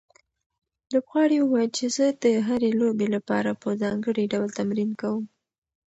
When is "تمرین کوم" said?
4.59-5.23